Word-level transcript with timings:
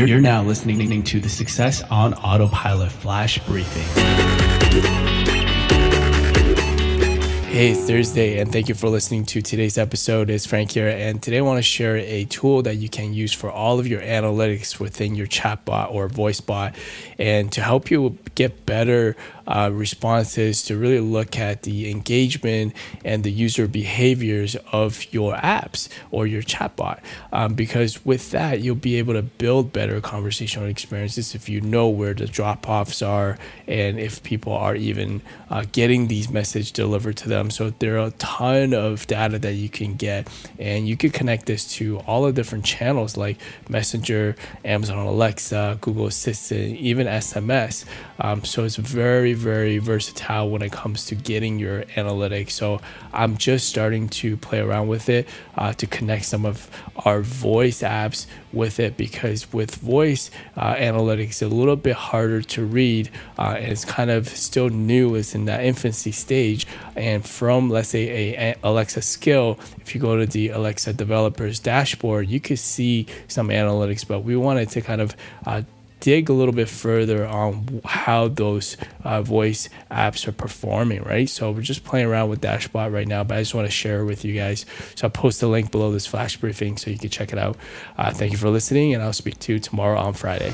You're, 0.00 0.08
you're 0.08 0.20
now 0.22 0.42
listening 0.42 1.02
to 1.02 1.20
the 1.20 1.28
Success 1.28 1.82
on 1.82 2.14
Autopilot 2.14 2.90
Flash 2.90 3.38
Briefing. 3.40 5.29
Hey, 7.50 7.72
it's 7.72 7.80
Thursday, 7.80 8.38
and 8.38 8.52
thank 8.52 8.68
you 8.68 8.76
for 8.76 8.88
listening 8.88 9.26
to 9.26 9.42
today's 9.42 9.76
episode. 9.76 10.30
It's 10.30 10.46
Frank 10.46 10.70
here, 10.70 10.86
and 10.86 11.20
today 11.20 11.38
I 11.38 11.40
want 11.40 11.58
to 11.58 11.64
share 11.64 11.96
a 11.96 12.24
tool 12.26 12.62
that 12.62 12.76
you 12.76 12.88
can 12.88 13.12
use 13.12 13.32
for 13.32 13.50
all 13.50 13.80
of 13.80 13.88
your 13.88 14.00
analytics 14.00 14.78
within 14.78 15.16
your 15.16 15.26
chatbot 15.26 15.92
or 15.92 16.06
voice 16.06 16.40
bot, 16.40 16.76
and 17.18 17.50
to 17.50 17.60
help 17.60 17.90
you 17.90 18.16
get 18.36 18.66
better 18.66 19.16
uh, 19.50 19.68
responses 19.72 20.62
to 20.62 20.76
really 20.76 21.00
look 21.00 21.36
at 21.38 21.62
the 21.64 21.90
engagement 21.90 22.72
and 23.04 23.24
the 23.24 23.32
user 23.32 23.66
behaviors 23.66 24.54
of 24.70 25.12
your 25.12 25.34
apps 25.34 25.88
or 26.12 26.26
your 26.26 26.42
chatbot. 26.42 27.00
Um, 27.32 27.54
because 27.54 28.04
with 28.04 28.30
that, 28.30 28.60
you'll 28.60 28.76
be 28.76 28.96
able 28.96 29.14
to 29.14 29.22
build 29.22 29.72
better 29.72 30.00
conversational 30.00 30.68
experiences 30.68 31.34
if 31.34 31.48
you 31.48 31.60
know 31.60 31.88
where 31.88 32.14
the 32.14 32.26
drop 32.26 32.68
offs 32.68 33.02
are 33.02 33.38
and 33.66 33.98
if 33.98 34.22
people 34.22 34.52
are 34.52 34.76
even 34.76 35.20
uh, 35.50 35.64
getting 35.72 36.06
these 36.06 36.30
messages 36.30 36.70
delivered 36.70 37.16
to 37.16 37.28
them. 37.28 37.39
So 37.48 37.70
there 37.78 37.96
are 37.98 38.08
a 38.08 38.10
ton 38.10 38.74
of 38.74 39.06
data 39.06 39.38
that 39.38 39.54
you 39.54 39.68
can 39.68 39.94
get, 39.94 40.28
and 40.58 40.88
you 40.88 40.96
can 40.96 41.10
connect 41.10 41.46
this 41.46 41.72
to 41.74 41.98
all 42.00 42.24
the 42.24 42.32
different 42.32 42.64
channels 42.64 43.16
like 43.16 43.38
Messenger, 43.68 44.34
Amazon 44.64 44.98
Alexa, 44.98 45.78
Google 45.80 46.06
Assistant, 46.06 46.76
even 46.76 47.06
SMS. 47.06 47.84
Um, 48.18 48.44
so 48.44 48.64
it's 48.64 48.76
very, 48.76 49.32
very 49.32 49.78
versatile 49.78 50.50
when 50.50 50.62
it 50.62 50.72
comes 50.72 51.06
to 51.06 51.14
getting 51.14 51.58
your 51.58 51.84
analytics. 51.96 52.50
So 52.50 52.80
I'm 53.12 53.36
just 53.36 53.68
starting 53.68 54.08
to 54.08 54.36
play 54.36 54.58
around 54.58 54.88
with 54.88 55.08
it 55.08 55.28
uh, 55.56 55.72
to 55.74 55.86
connect 55.86 56.24
some 56.24 56.44
of 56.44 56.68
our 57.06 57.22
voice 57.22 57.82
apps 57.82 58.26
with 58.52 58.80
it 58.80 58.96
because 58.96 59.52
with 59.52 59.76
voice 59.76 60.30
uh, 60.56 60.74
analytics, 60.74 61.40
a 61.42 61.46
little 61.46 61.76
bit 61.76 61.94
harder 61.94 62.42
to 62.42 62.64
read 62.64 63.10
uh, 63.38 63.54
and 63.58 63.72
it's 63.72 63.84
kind 63.84 64.10
of 64.10 64.28
still 64.28 64.68
new. 64.68 65.14
It's 65.14 65.34
in 65.34 65.44
that 65.46 65.64
infancy 65.64 66.12
stage. 66.12 66.66
And 66.96 67.24
from, 67.30 67.70
let's 67.70 67.88
say, 67.88 68.34
a, 68.34 68.56
Alexa 68.62 69.02
skill, 69.02 69.58
if 69.80 69.94
you 69.94 70.00
go 70.00 70.16
to 70.16 70.26
the 70.26 70.50
Alexa 70.50 70.92
developers 70.92 71.60
dashboard, 71.60 72.28
you 72.28 72.40
could 72.40 72.58
see 72.58 73.06
some 73.28 73.48
analytics, 73.48 74.06
but 74.06 74.20
we 74.20 74.36
wanted 74.36 74.68
to 74.70 74.80
kind 74.80 75.00
of 75.00 75.16
uh, 75.46 75.62
dig 76.00 76.28
a 76.28 76.32
little 76.32 76.54
bit 76.54 76.68
further 76.68 77.26
on 77.26 77.80
how 77.84 78.28
those 78.28 78.76
uh, 79.04 79.22
voice 79.22 79.68
apps 79.90 80.26
are 80.26 80.32
performing, 80.32 81.02
right? 81.02 81.28
So 81.28 81.50
we're 81.52 81.60
just 81.60 81.84
playing 81.84 82.06
around 82.06 82.30
with 82.30 82.40
Dashbot 82.40 82.92
right 82.92 83.06
now, 83.06 83.22
but 83.22 83.36
I 83.36 83.40
just 83.42 83.54
want 83.54 83.66
to 83.66 83.70
share 83.70 84.04
with 84.04 84.24
you 84.24 84.34
guys. 84.34 84.66
So 84.94 85.06
I'll 85.06 85.10
post 85.10 85.42
a 85.42 85.46
link 85.46 85.70
below 85.70 85.92
this 85.92 86.06
flash 86.06 86.36
briefing 86.36 86.76
so 86.76 86.90
you 86.90 86.98
can 86.98 87.10
check 87.10 87.32
it 87.32 87.38
out. 87.38 87.56
Uh, 87.96 88.10
thank 88.12 88.32
you 88.32 88.38
for 88.38 88.50
listening, 88.50 88.94
and 88.94 89.02
I'll 89.02 89.12
speak 89.12 89.38
to 89.40 89.52
you 89.52 89.58
tomorrow 89.58 90.00
on 90.00 90.14
Friday. 90.14 90.52